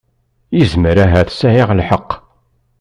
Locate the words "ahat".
1.05-1.29